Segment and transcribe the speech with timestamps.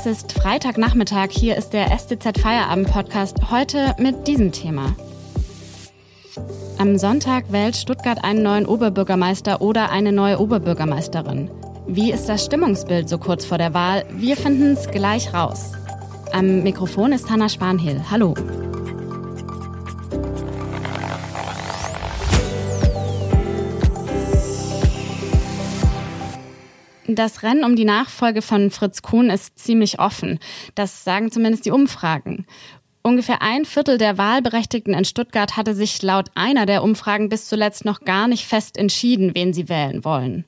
[0.00, 1.30] Es ist Freitagnachmittag.
[1.30, 3.36] Hier ist der STZ Feierabend Podcast.
[3.50, 4.94] Heute mit diesem Thema.
[6.78, 11.50] Am Sonntag wählt Stuttgart einen neuen Oberbürgermeister oder eine neue Oberbürgermeisterin.
[11.88, 14.04] Wie ist das Stimmungsbild so kurz vor der Wahl?
[14.12, 15.72] Wir finden es gleich raus.
[16.32, 18.00] Am Mikrofon ist Hanna Spanhill.
[18.08, 18.34] Hallo.
[27.10, 30.38] Das Rennen um die Nachfolge von Fritz Kuhn ist ziemlich offen.
[30.74, 32.44] Das sagen zumindest die Umfragen.
[33.00, 37.86] Ungefähr ein Viertel der Wahlberechtigten in Stuttgart hatte sich laut einer der Umfragen bis zuletzt
[37.86, 40.44] noch gar nicht fest entschieden, wen sie wählen wollen.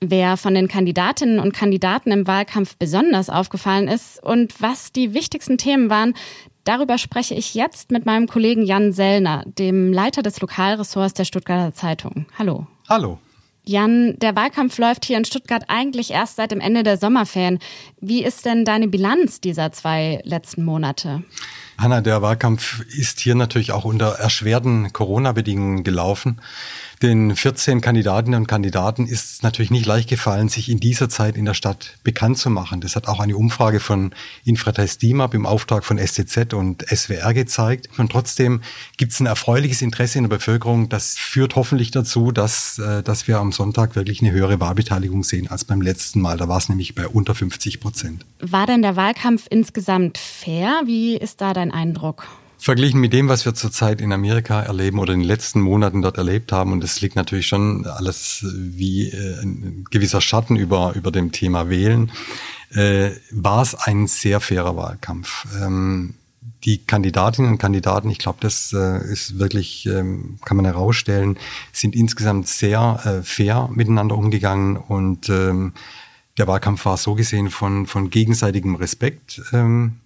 [0.00, 5.56] Wer von den Kandidatinnen und Kandidaten im Wahlkampf besonders aufgefallen ist und was die wichtigsten
[5.56, 6.14] Themen waren,
[6.64, 11.72] darüber spreche ich jetzt mit meinem Kollegen Jan Sellner, dem Leiter des Lokalressorts der Stuttgarter
[11.72, 12.26] Zeitung.
[12.36, 12.66] Hallo.
[12.88, 13.20] Hallo.
[13.68, 17.58] Jan, der Wahlkampf läuft hier in Stuttgart eigentlich erst seit dem Ende der Sommerferien.
[18.00, 21.24] Wie ist denn deine Bilanz dieser zwei letzten Monate?
[21.76, 26.40] Hanna, der Wahlkampf ist hier natürlich auch unter erschwerten Corona-Bedingungen gelaufen.
[27.02, 31.36] Den 14 Kandidatinnen und Kandidaten ist es natürlich nicht leicht gefallen, sich in dieser Zeit
[31.36, 32.80] in der Stadt bekannt zu machen.
[32.80, 37.90] Das hat auch eine Umfrage von Infratest DIMAP im Auftrag von STZ und SWR gezeigt.
[37.98, 38.62] Und trotzdem
[38.96, 40.88] gibt es ein erfreuliches Interesse in der Bevölkerung.
[40.88, 45.48] Das führt hoffentlich dazu, dass, äh, dass wir am Sonntag wirklich eine höhere Wahlbeteiligung sehen
[45.48, 46.38] als beim letzten Mal.
[46.38, 48.24] Da war es nämlich bei unter 50 Prozent.
[48.40, 50.80] War denn der Wahlkampf insgesamt fair?
[50.86, 52.26] Wie ist da dein Eindruck?
[52.58, 56.16] Verglichen mit dem, was wir zurzeit in Amerika erleben oder in den letzten Monaten dort
[56.16, 61.10] erlebt haben, und es liegt natürlich schon alles wie äh, ein gewisser Schatten über, über
[61.10, 62.10] dem Thema Wählen,
[62.72, 65.46] äh, war es ein sehr fairer Wahlkampf.
[65.62, 66.14] Ähm,
[66.64, 71.38] die Kandidatinnen und Kandidaten, ich glaube, das äh, ist wirklich, ähm, kann man herausstellen,
[71.72, 75.74] sind insgesamt sehr äh, fair miteinander umgegangen und ähm,
[76.38, 80.00] der Wahlkampf war so gesehen von, von gegenseitigem Respekt ähm,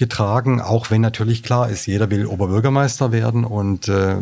[0.00, 4.16] getragen, auch wenn natürlich klar ist, jeder will Oberbürgermeister werden und äh,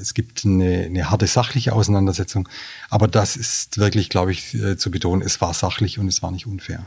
[0.00, 2.48] es gibt eine, eine harte sachliche Auseinandersetzung.
[2.88, 6.30] Aber das ist wirklich, glaube ich, äh, zu betonen, es war sachlich und es war
[6.30, 6.84] nicht unfair.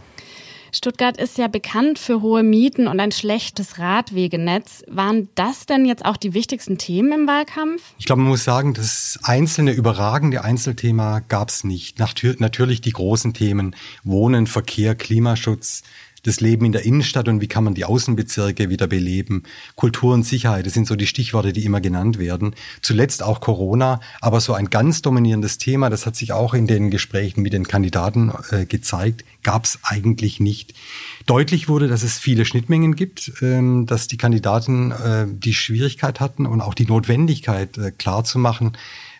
[0.73, 4.83] Stuttgart ist ja bekannt für hohe Mieten und ein schlechtes Radwegenetz.
[4.87, 7.81] Waren das denn jetzt auch die wichtigsten Themen im Wahlkampf?
[7.97, 11.99] Ich glaube, man muss sagen, das einzelne überragende Einzelthema gab es nicht.
[11.99, 15.83] Natürlich die großen Themen Wohnen, Verkehr, Klimaschutz,
[16.27, 19.43] das Leben in der Innenstadt und wie kann man die Außenbezirke wieder beleben.
[19.75, 22.53] Kultur und Sicherheit, das sind so die Stichworte, die immer genannt werden.
[22.81, 26.91] Zuletzt auch Corona, aber so ein ganz dominierendes Thema, das hat sich auch in den
[26.91, 30.73] Gesprächen mit den Kandidaten äh, gezeigt, gab es eigentlich nicht.
[31.25, 36.45] Deutlich wurde, dass es viele Schnittmengen gibt, ähm, dass die Kandidaten äh, die Schwierigkeit hatten
[36.45, 38.73] und auch die Notwendigkeit äh, klar zu machen,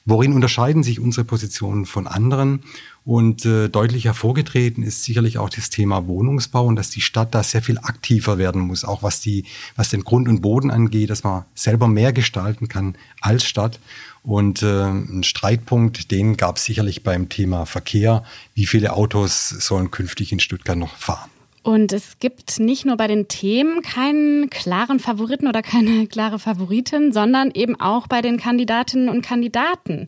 [0.07, 2.63] worin unterscheiden sich unsere Positionen von anderen
[3.05, 7.43] und äh, deutlich hervorgetreten ist sicherlich auch das Thema Wohnungsbau und dass die Stadt da
[7.43, 11.23] sehr viel aktiver werden muss, auch was die, was den Grund und Boden angeht, dass
[11.23, 13.79] man selber mehr gestalten kann als Stadt.
[14.23, 18.23] Und äh, ein Streitpunkt, den gab es sicherlich beim Thema Verkehr.
[18.55, 21.29] Wie viele Autos sollen künftig in Stuttgart noch fahren?
[21.67, 27.11] Und es gibt nicht nur bei den Themen keinen klaren Favoriten oder keine klare Favoritin,
[27.11, 30.07] sondern eben auch bei den Kandidatinnen und Kandidaten.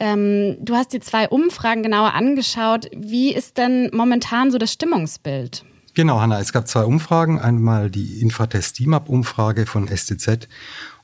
[0.00, 2.88] Ähm, du hast die zwei Umfragen genauer angeschaut.
[2.96, 5.66] Wie ist denn momentan so das Stimmungsbild?
[5.92, 7.40] Genau, Hanna, es gab zwei Umfragen.
[7.40, 10.48] Einmal die Infratest-DIMAP-Umfrage von STZ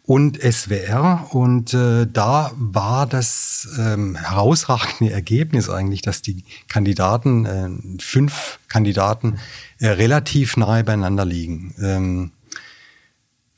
[0.04, 1.28] und SWR.
[1.30, 9.38] Und äh, da war das ähm, herausragende Ergebnis eigentlich, dass die Kandidaten, äh, fünf Kandidaten,
[9.78, 11.74] äh, relativ nahe beieinander liegen.
[11.80, 12.32] Ähm,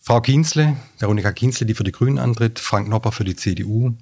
[0.06, 3.94] Frau Kienzle, Veronika Kienzle, die für die Grünen antritt, Frank Nopper für die CDU,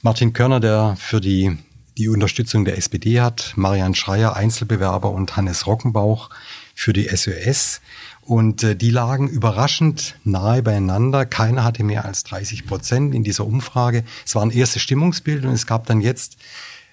[0.00, 1.58] Martin Körner, der für die,
[1.98, 6.30] die Unterstützung der SPD hat, Marian Schreier, Einzelbewerber und Hannes Rockenbauch
[6.74, 7.82] für die SÖS.
[8.22, 11.26] Und äh, die lagen überraschend nahe beieinander.
[11.26, 14.04] Keiner hatte mehr als 30 Prozent in dieser Umfrage.
[14.24, 16.36] Es war ein erstes Stimmungsbild und es gab dann jetzt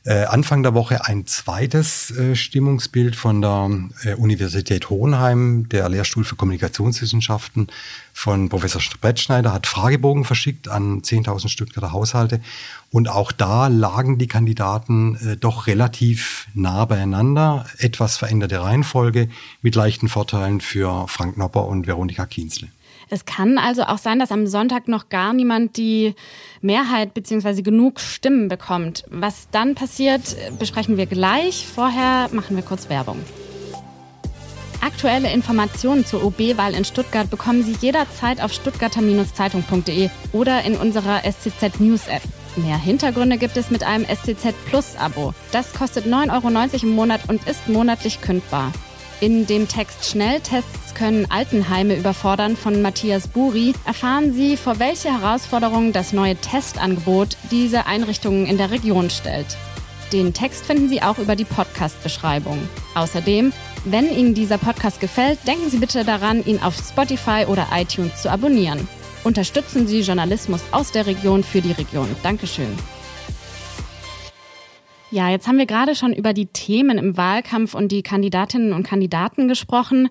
[0.07, 3.69] Äh, Anfang der Woche ein zweites äh, Stimmungsbild von der
[4.05, 7.67] äh, Universität Hohenheim, der Lehrstuhl für Kommunikationswissenschaften
[8.13, 12.39] von Professor Brettschneider hat Fragebogen verschickt an 10.000 Stuttgarter Haushalte.
[12.89, 17.65] Und auch da lagen die Kandidaten doch relativ nah beieinander.
[17.77, 19.27] Etwas veränderte Reihenfolge
[19.61, 22.69] mit leichten Vorteilen für Frank Nopper und Veronika Kienzle.
[23.09, 26.13] Es kann also auch sein, dass am Sonntag noch gar niemand die
[26.61, 27.61] Mehrheit bzw.
[27.61, 29.05] genug Stimmen bekommt.
[29.09, 31.65] Was dann passiert, besprechen wir gleich.
[31.65, 33.19] Vorher machen wir kurz Werbung.
[34.81, 41.79] Aktuelle Informationen zur OB-Wahl in Stuttgart bekommen Sie jederzeit auf stuttgarter-zeitung.de oder in unserer SCZ
[41.79, 42.21] News App.
[42.57, 45.33] Mehr Hintergründe gibt es mit einem SCZ Plus Abo.
[45.51, 48.71] Das kostet 9,90 Euro im Monat und ist monatlich kündbar.
[49.19, 55.91] In dem Text Schnelltests können Altenheime überfordern von Matthias Buri erfahren Sie, vor welche Herausforderungen
[55.91, 59.57] das neue Testangebot diese Einrichtungen in der Region stellt.
[60.13, 62.59] Den Text finden Sie auch über die Podcast-Beschreibung.
[62.93, 63.53] Außerdem,
[63.85, 68.29] wenn Ihnen dieser Podcast gefällt, denken Sie bitte daran, ihn auf Spotify oder iTunes zu
[68.29, 68.87] abonnieren.
[69.23, 72.07] Unterstützen Sie Journalismus aus der Region für die Region.
[72.21, 72.77] Dankeschön.
[75.09, 78.83] Ja, jetzt haben wir gerade schon über die Themen im Wahlkampf und die Kandidatinnen und
[78.83, 80.09] Kandidaten gesprochen.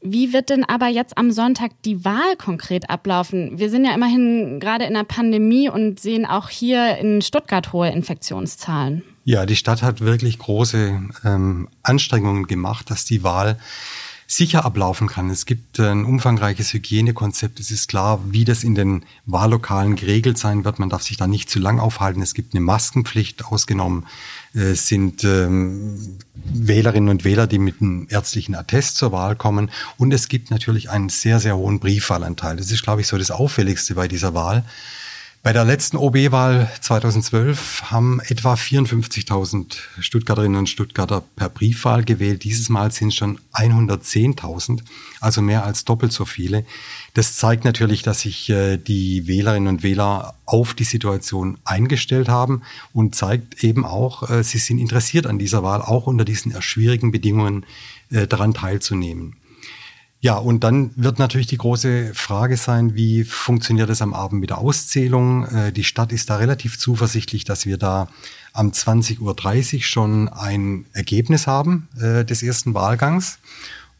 [0.00, 3.58] Wie wird denn aber jetzt am Sonntag die Wahl konkret ablaufen?
[3.58, 7.90] Wir sind ja immerhin gerade in der Pandemie und sehen auch hier in Stuttgart hohe
[7.90, 9.02] Infektionszahlen.
[9.24, 13.58] Ja, die Stadt hat wirklich große ähm, Anstrengungen gemacht, dass die Wahl
[14.30, 15.28] sicher ablaufen kann.
[15.28, 17.58] Es gibt ein umfangreiches Hygienekonzept.
[17.58, 20.78] Es ist klar, wie das in den Wahllokalen geregelt sein wird.
[20.78, 22.22] Man darf sich da nicht zu lang aufhalten.
[22.22, 24.06] Es gibt eine Maskenpflicht ausgenommen.
[24.54, 29.68] Es sind ähm, Wählerinnen und Wähler, die mit einem ärztlichen Attest zur Wahl kommen.
[29.98, 32.56] Und es gibt natürlich einen sehr, sehr hohen Briefwahlanteil.
[32.56, 34.64] Das ist, glaube ich, so das Auffälligste bei dieser Wahl.
[35.42, 42.44] Bei der letzten OB-Wahl 2012 haben etwa 54.000 Stuttgarterinnen und Stuttgarter per Briefwahl gewählt.
[42.44, 44.80] Dieses Mal sind schon 110.000,
[45.18, 46.66] also mehr als doppelt so viele.
[47.14, 52.60] Das zeigt natürlich, dass sich äh, die Wählerinnen und Wähler auf die Situation eingestellt haben
[52.92, 57.12] und zeigt eben auch, äh, sie sind interessiert an dieser Wahl, auch unter diesen schwierigen
[57.12, 57.64] Bedingungen
[58.10, 59.36] äh, daran teilzunehmen.
[60.22, 64.50] Ja, und dann wird natürlich die große Frage sein, wie funktioniert es am Abend mit
[64.50, 65.46] der Auszählung?
[65.46, 68.08] Äh, die Stadt ist da relativ zuversichtlich, dass wir da
[68.52, 73.38] am 20.30 Uhr schon ein Ergebnis haben äh, des ersten Wahlgangs.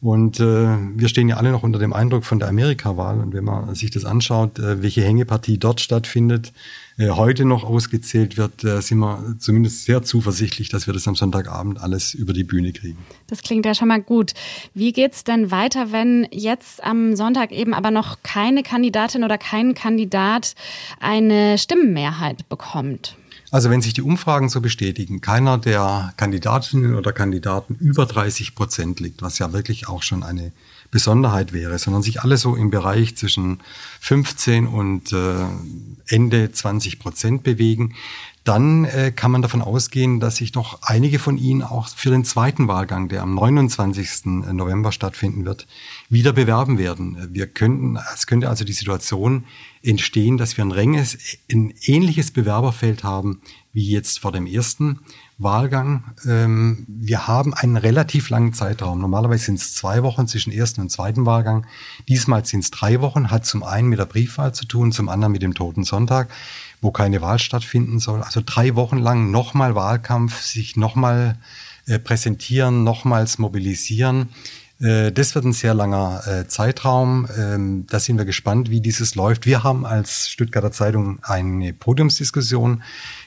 [0.03, 3.21] Und äh, wir stehen ja alle noch unter dem Eindruck von der Amerikawahl.
[3.21, 6.55] Und wenn man sich das anschaut, äh, welche Hängepartie dort stattfindet,
[6.97, 11.17] äh, heute noch ausgezählt wird, äh, sind wir zumindest sehr zuversichtlich, dass wir das am
[11.17, 12.99] Sonntagabend alles über die Bühne kriegen.
[13.27, 14.33] Das klingt ja schon mal gut.
[14.73, 19.75] Wie geht's denn weiter, wenn jetzt am Sonntag eben aber noch keine Kandidatin oder kein
[19.75, 20.55] Kandidat
[20.99, 23.17] eine Stimmenmehrheit bekommt?
[23.51, 29.01] Also wenn sich die Umfragen so bestätigen, keiner der Kandidatinnen oder Kandidaten über 30 Prozent
[29.01, 30.53] liegt, was ja wirklich auch schon eine
[30.91, 33.61] Besonderheit wäre, sondern sich alle so im Bereich zwischen
[34.01, 35.47] 15 und äh,
[36.07, 37.95] Ende 20 Prozent bewegen,
[38.45, 42.25] dann äh, kann man davon ausgehen, dass sich doch einige von Ihnen auch für den
[42.25, 44.27] zweiten Wahlgang, der am 29.
[44.53, 45.67] November stattfinden wird,
[46.11, 47.29] wieder bewerben werden.
[47.33, 49.45] Wir könnten, es könnte also die Situation
[49.83, 51.17] entstehen, dass wir ein, renges,
[51.51, 53.41] ein ähnliches Bewerberfeld haben
[53.73, 55.01] wie jetzt vor dem ersten
[55.39, 56.13] Wahlgang.
[56.27, 59.01] Ähm, wir haben einen relativ langen Zeitraum.
[59.01, 61.67] Normalerweise sind es zwei Wochen zwischen ersten und zweiten Wahlgang.
[62.09, 65.33] Diesmal sind es drei Wochen, hat zum einen mit der Briefwahl zu tun, zum anderen
[65.33, 66.29] mit dem Toten Sonntag
[66.81, 68.23] wo keine Wahl stattfinden soll.
[68.23, 71.37] Also drei Wochen lang nochmal Wahlkampf, sich nochmal
[71.87, 74.29] äh, präsentieren, nochmals mobilisieren.
[74.81, 77.29] Äh, das wird ein sehr langer äh, Zeitraum.
[77.37, 79.47] Ähm, da sind wir gespannt, wie dieses läuft.
[79.47, 82.83] Wir haben als Stuttgarter Zeitung eine Podiumsdiskussion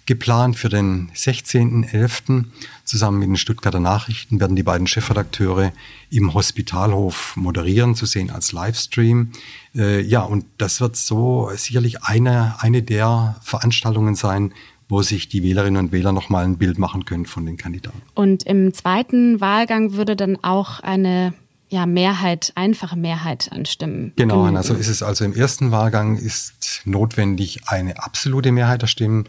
[0.06, 2.46] geplant für den 16.11.
[2.84, 5.72] Zusammen mit den Stuttgarter Nachrichten werden die beiden Chefredakteure
[6.10, 9.32] im Hospitalhof moderieren, zu sehen als Livestream.
[9.76, 14.54] Äh, ja, und das wird so sicherlich eine, eine der Veranstaltungen sein,
[14.90, 18.02] wo sich die Wählerinnen und Wähler nochmal ein Bild machen können von den Kandidaten.
[18.16, 21.34] Und im zweiten Wahlgang würde dann auch eine
[21.74, 24.14] ja, Mehrheit, einfache Mehrheit an Stimmen.
[24.16, 24.58] Genau, genügen.
[24.58, 29.28] also ist es also im ersten Wahlgang ist notwendig eine absolute Mehrheit der Stimmen.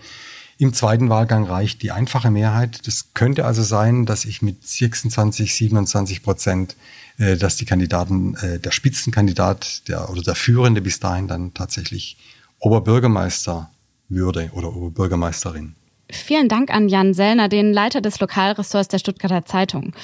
[0.58, 2.86] Im zweiten Wahlgang reicht die einfache Mehrheit.
[2.86, 6.76] Das könnte also sein, dass ich mit 26, 27 Prozent,
[7.16, 12.18] äh, dass die Kandidaten, äh, der Spitzenkandidat der, oder der Führende bis dahin dann tatsächlich
[12.58, 13.70] Oberbürgermeister
[14.10, 15.76] würde oder Oberbürgermeisterin.
[16.12, 19.94] Vielen Dank an Jan Sellner, den Leiter des Lokalressorts der Stuttgarter Zeitung.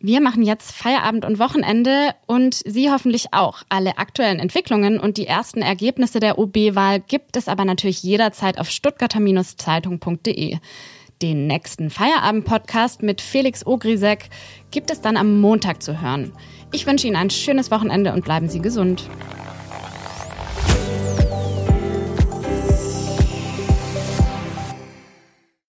[0.00, 3.64] Wir machen jetzt Feierabend und Wochenende und Sie hoffentlich auch.
[3.68, 8.70] Alle aktuellen Entwicklungen und die ersten Ergebnisse der OB-Wahl gibt es aber natürlich jederzeit auf
[8.70, 10.58] stuttgarter-zeitung.de.
[11.20, 14.30] Den nächsten Feierabend-Podcast mit Felix Ogrisek
[14.70, 16.30] gibt es dann am Montag zu hören.
[16.70, 19.08] Ich wünsche Ihnen ein schönes Wochenende und bleiben Sie gesund.